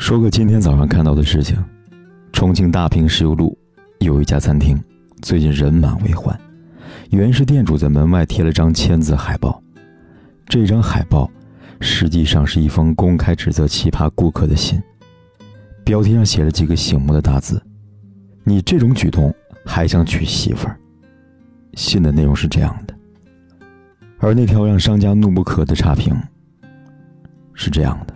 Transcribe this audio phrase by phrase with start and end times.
[0.00, 1.62] 说个今天早上看到的事情：
[2.32, 3.56] 重庆大坪石油路
[3.98, 4.82] 有一家餐厅，
[5.20, 6.36] 最近人满为患。
[7.10, 9.62] 原是店主在门外贴了张签字海报，
[10.46, 11.30] 这张海报
[11.82, 14.82] 实际上是一封公开指责奇葩顾客的信，
[15.84, 17.62] 标题上写了几个醒目的大字
[18.42, 19.32] ：“你这种举动
[19.66, 20.80] 还想娶媳妇儿？”
[21.76, 22.94] 信的内容是这样的，
[24.18, 26.18] 而那条让商家怒不可的差评
[27.52, 28.14] 是这样的。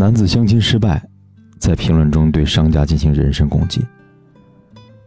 [0.00, 1.04] 男子相亲失败，
[1.58, 3.84] 在评论中对商家进行人身攻击。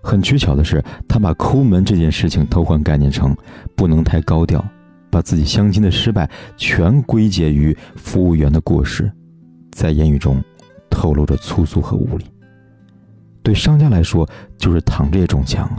[0.03, 3.33] 很取巧的是，他把抠门这件事情偷换概念成
[3.73, 4.61] 不能太高调，
[5.09, 9.09] 把自己相亲的失败全归结于服务员的过失，
[9.72, 10.44] 在言语中
[10.89, 12.26] 透露着粗俗和无礼。
[13.42, 15.78] 对商家来说，就是躺着也中枪啊！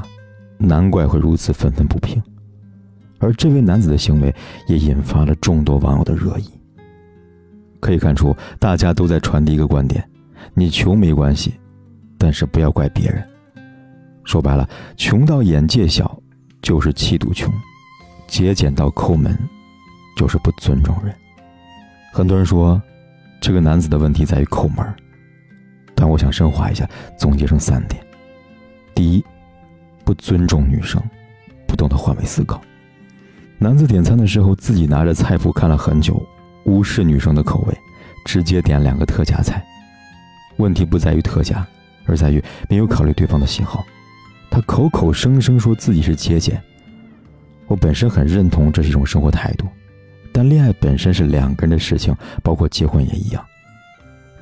[0.56, 2.20] 难怪会如此愤愤不平。
[3.18, 4.34] 而这位男子的行为
[4.66, 6.48] 也引发了众多网友的热议。
[7.82, 10.08] 可以看出，大家都在传递一个观点：
[10.54, 11.52] 你穷没关系，
[12.16, 13.20] 但是不要怪别人。
[14.22, 16.16] 说白了，穷到眼界小，
[16.62, 17.50] 就是气度穷；
[18.28, 19.36] 节俭到抠门，
[20.16, 21.12] 就是不尊重人。
[22.12, 22.80] 很多人说，
[23.40, 24.86] 这个男子的问题在于抠门，
[25.92, 26.88] 但我想升华一下，
[27.18, 28.00] 总结成三点：
[28.94, 29.24] 第一，
[30.04, 31.02] 不尊重女生，
[31.66, 32.62] 不懂得换位思考。
[33.58, 36.24] 男子点餐的时候，自己拿着菜谱看了很久。
[36.64, 37.76] 无视女生的口味，
[38.24, 39.64] 直接点两个特价菜。
[40.58, 41.66] 问题不在于特价，
[42.06, 43.84] 而在于没有考虑对方的喜好。
[44.50, 46.62] 他口口声声说自己是节俭，
[47.66, 49.66] 我本身很认同这是一种生活态度。
[50.30, 53.44] 但恋爱本身是两个人的事情，包括结婚也一样。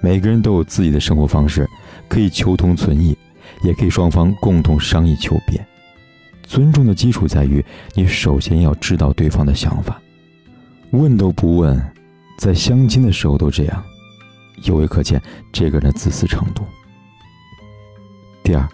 [0.01, 1.69] 每个人都有自己的生活方式，
[2.09, 3.17] 可以求同存异，
[3.63, 5.65] 也可以双方共同商议求变。
[6.43, 7.65] 尊重的基础在于
[7.95, 10.01] 你首先要知道对方的想法，
[10.91, 11.81] 问都不问。
[12.41, 13.85] 在相亲的时候都这样，
[14.63, 15.21] 尤为可见
[15.53, 16.65] 这个人的自私程度。
[18.43, 18.67] 第二，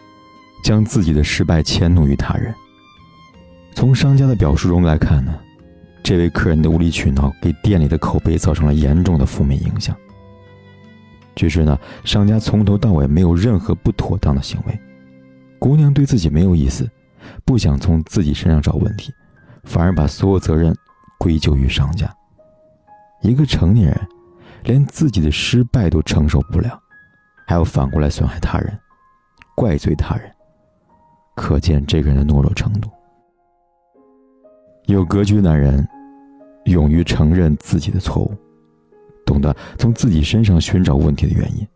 [0.62, 2.54] 将自己的失败迁怒于他人。
[3.74, 5.36] 从商家的表述中来看呢，
[6.00, 9.96] 这位客人的无理取闹给店里的口碑造成了严重的负面影响。
[11.34, 14.80] 据知呢，商家从头到尾没有任何不妥当的行为，
[15.58, 16.88] 姑娘对自己没有意思，
[17.44, 19.12] 不想从自己身上找问题，
[19.64, 20.72] 反而把所有责任
[21.18, 22.08] 归咎于商家。
[23.22, 24.08] 一个成年人，
[24.64, 26.80] 连自己的失败都承受不了，
[27.46, 28.78] 还要反过来损害他人，
[29.54, 30.30] 怪罪他人，
[31.34, 32.90] 可见这个人的懦弱程度。
[34.86, 35.86] 有格局的男人，
[36.66, 38.32] 勇于承认自己的错误，
[39.24, 41.66] 懂得从自己身上寻找问题的原因，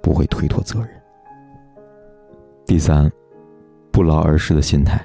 [0.00, 0.88] 不会推脱责任。
[2.64, 3.10] 第三，
[3.90, 5.04] 不劳而获的心态。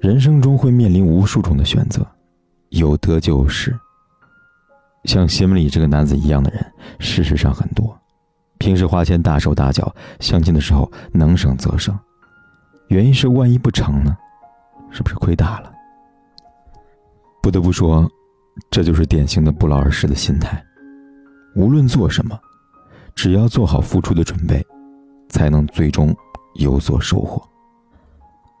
[0.00, 2.06] 人生中会面临无数种的选择，
[2.70, 3.78] 有得就有失。
[5.08, 6.62] 像新闻里这个男子一样的人，
[6.98, 7.98] 事实上很多。
[8.58, 11.98] 平时花钱大手大脚，相亲的时候能省则省。
[12.88, 14.14] 原因是万一不成呢？
[14.90, 15.72] 是不是亏大了？
[17.40, 18.06] 不得不说，
[18.70, 20.62] 这就是典型的不劳而失的心态。
[21.54, 22.38] 无论做什么，
[23.14, 24.62] 只要做好付出的准备，
[25.30, 26.14] 才能最终
[26.56, 27.42] 有所收获。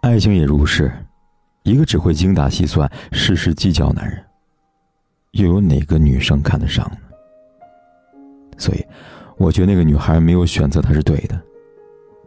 [0.00, 0.90] 爱情也如是，
[1.64, 4.24] 一个只会精打细算、事事计较男人。
[5.42, 6.98] 又有哪个女生看得上呢？
[8.58, 8.84] 所以，
[9.36, 11.40] 我觉得那个女孩没有选择他是对的。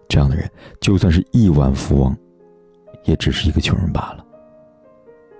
[0.08, 0.50] 这样的人，
[0.80, 2.16] 就算是亿万富翁，
[3.04, 4.26] 也只是一个穷人罢了。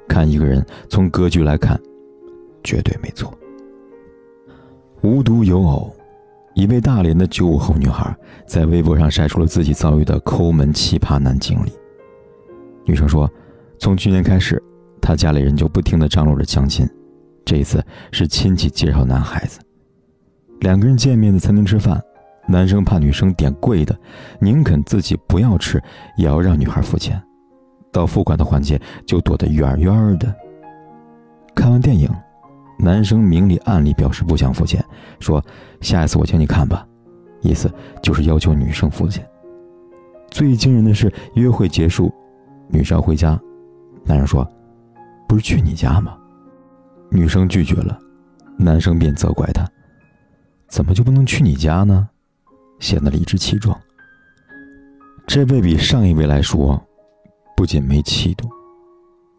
[0.08, 1.80] 看一个人从格局来看，
[2.64, 3.34] 绝对没错。
[5.02, 5.96] 无独有偶，
[6.54, 11.72] 一位大连的九五后女孩在微博上晒出了自己遭遇的抠门奇葩男经历。
[12.86, 13.30] 女生说，
[13.80, 14.62] 从去年开始，
[15.02, 16.88] 她家里人就不停的张罗着相亲。
[17.44, 19.60] 这一次是亲戚介绍男孩子，
[20.62, 22.02] 两个人见面在餐厅吃饭，
[22.48, 23.98] 男生怕女生点贵的，
[24.40, 25.82] 宁肯自己不要吃，
[26.18, 27.22] 也要让女孩付钱。
[27.92, 30.34] 到付款的环节就躲得远远的。
[31.54, 32.10] 看完电影，
[32.80, 34.82] 男生明里暗里表示不想付钱，
[35.20, 35.44] 说
[35.82, 36.88] 下一次我请你看吧，
[37.42, 37.70] 意思
[38.02, 39.28] 就是要求女生付钱。
[40.30, 42.10] 最惊人的是，约会结束，
[42.70, 43.38] 女生回家，
[44.06, 44.50] 男人说
[45.28, 46.16] ：“不是去你家吗？”
[47.14, 48.00] 女生拒绝了，
[48.58, 49.70] 男生便责怪她
[50.70, 52.08] ：“怎么就不能去你家呢？”
[52.80, 53.78] 显得理直气壮。
[55.28, 56.82] 这位比上一位来说，
[57.56, 58.50] 不仅没气度，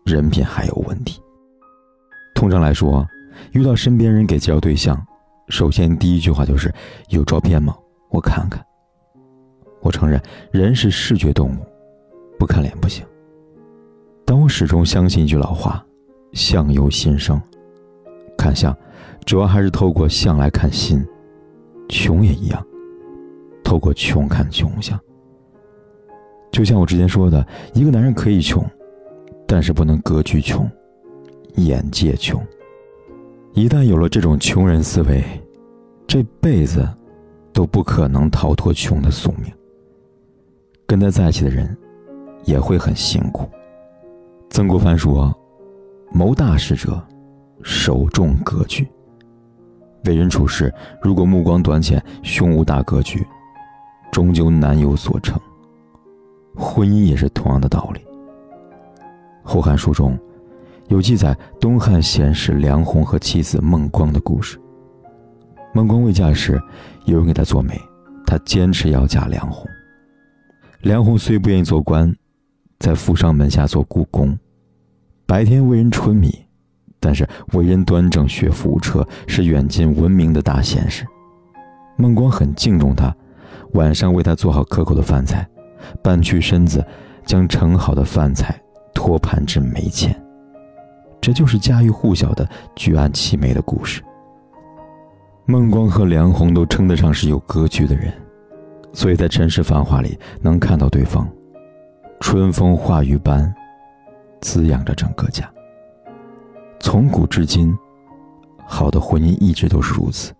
[0.04, 1.20] 人品还有问题。
[2.34, 3.06] 通常来说，
[3.52, 5.02] 遇到身边人给介绍对象，
[5.48, 6.72] 首先第一句话就是
[7.08, 7.74] ：“有照片吗？
[8.10, 8.64] 我看看。”
[9.80, 10.20] 我承认，
[10.52, 11.66] 人是视觉动物，
[12.38, 13.04] 不看脸不行。
[14.26, 15.84] 但我始终相信一句老话
[16.32, 17.40] ：“相由心生。”
[18.42, 18.76] 看相，
[19.24, 21.00] 主要还是透过相来看心。
[21.88, 22.66] 穷也一样，
[23.62, 24.98] 透过穷看穷相。
[26.50, 28.64] 就像我之前说的，一个男人可以穷，
[29.46, 30.68] 但是不能格局穷，
[31.54, 32.44] 眼界穷。
[33.52, 35.22] 一旦有了这种穷人思维，
[36.08, 36.84] 这辈子
[37.52, 39.52] 都不可能逃脱穷的宿命。
[40.86, 41.76] 跟他在一起的人，
[42.44, 43.48] 也会很辛苦。
[44.50, 45.32] 曾国藩说
[46.12, 47.02] ：“谋大事者，
[47.62, 48.86] 首重格局。
[50.04, 53.24] 为人处事，如果目光短浅、胸无大格局，
[54.10, 55.40] 终究难有所成。
[56.56, 58.00] 婚姻也是同样的道理。”
[59.48, 60.18] 《后汉书》中
[60.88, 64.58] 有记载东汉贤士梁鸿和妻子孟光的故事。
[65.72, 66.60] 孟光未嫁时，
[67.06, 67.80] 有人给他做媒，
[68.26, 69.66] 他坚持要嫁梁鸿。
[70.82, 72.14] 梁鸿虽不愿意做官，
[72.80, 74.36] 在富商门下做雇工，
[75.26, 76.41] 白天为人春米，
[77.02, 81.04] 但是为人端正，学富五车，是远近闻名的大贤士。
[81.96, 83.12] 孟光很敬重他，
[83.72, 85.46] 晚上为他做好可口的饭菜，
[86.00, 86.82] 半屈身子
[87.26, 88.58] 将盛好的饭菜
[88.94, 90.14] 托盘至眉前。
[91.20, 94.00] 这就是家喻户晓的举案齐眉的故事。
[95.44, 98.12] 孟光和梁鸿都称得上是有格局的人。
[98.94, 101.26] 所以在尘世繁华里，能看到对方
[102.20, 103.52] 春风化雨般
[104.42, 105.50] 滋养着整个家。
[106.82, 107.72] 从古至今，
[108.66, 110.34] 好的婚姻一直都是如此，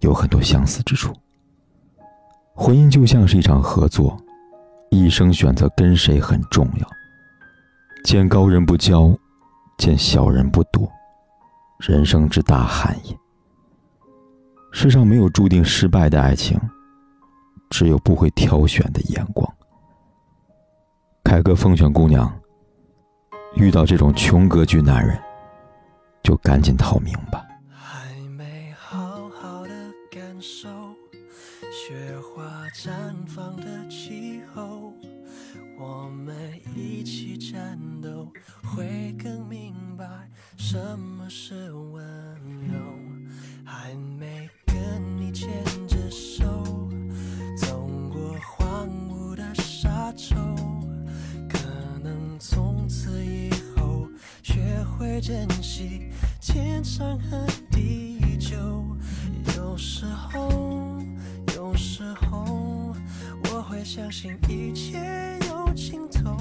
[0.00, 1.12] 有很多相似之处。
[2.54, 4.16] 婚姻就像是一场合作，
[4.90, 6.88] 一生选择跟谁很重要。
[8.02, 9.14] 见高人不骄，
[9.76, 10.90] 见小人不躲，
[11.78, 13.14] 人生之大憾也。
[14.72, 16.58] 世上没有注定失败的爱情。
[17.70, 19.46] 只有不会挑选的眼光。
[21.22, 22.32] 凯歌奉劝姑娘：
[23.56, 25.20] 遇到这种穷格局男人，
[26.22, 27.46] 就赶紧逃命吧。
[27.70, 29.70] 还没好好的
[30.10, 30.94] 感受
[31.70, 34.92] 雪花绽放的气候，
[35.78, 36.36] 我们
[36.74, 38.30] 一起战斗，
[38.62, 40.04] 会更明白
[40.56, 41.67] 什么是
[63.98, 64.96] 相信一切
[65.48, 66.36] 有尽头，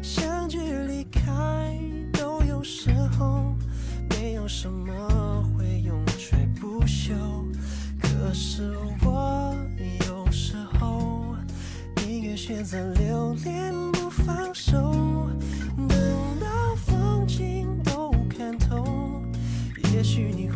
[0.00, 1.76] 相聚离开
[2.12, 3.52] 都有时候，
[4.10, 7.12] 没有什么会永垂不朽。
[8.00, 9.52] 可是我
[10.06, 11.34] 有时候
[11.96, 12.36] 宁愿。
[12.36, 15.28] 选择留恋不放手，
[15.88, 15.98] 等
[16.40, 19.20] 到风景都看透，
[19.92, 20.48] 也许你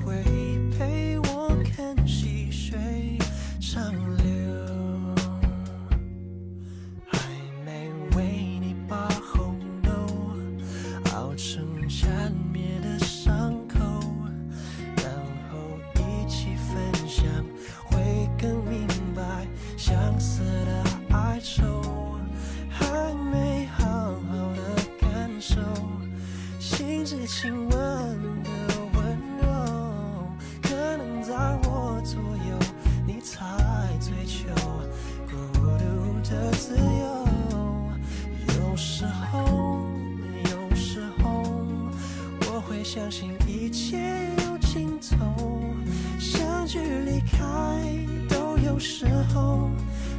[48.82, 49.70] 时候。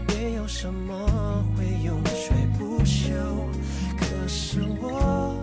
[0.08, 3.14] 没有什么会永垂不朽，
[3.98, 5.36] 可是我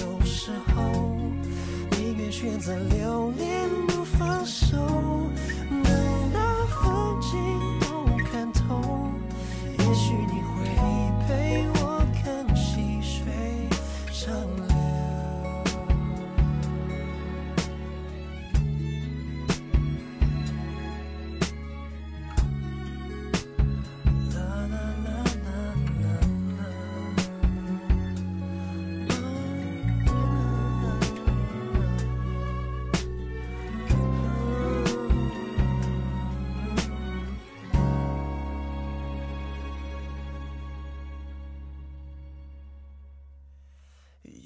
[0.00, 1.18] 有时候
[1.92, 4.76] 宁愿选择留恋不放手，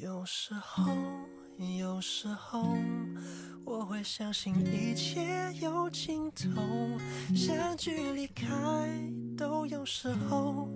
[0.01, 0.93] 有时候，
[1.79, 2.77] 有时候，
[3.65, 6.63] 我会相信一切有尽头，
[7.35, 8.47] 相聚离开
[9.37, 10.69] 都有时候，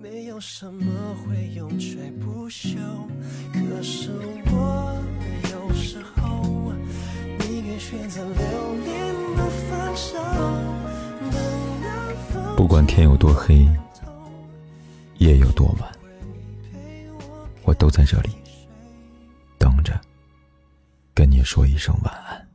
[0.00, 0.84] 没有什么
[1.16, 2.76] 会永垂不朽。
[3.52, 4.10] 可是
[4.46, 5.02] 我
[5.50, 6.72] 有时候
[7.40, 10.18] 宁愿选择留恋不放手，
[11.30, 11.32] 等
[11.82, 11.86] 到
[12.30, 13.66] 风不管天有多黑，
[15.18, 15.92] 夜有多晚，
[17.64, 18.30] 我都在这里，
[21.16, 22.45] 跟你说一声晚安。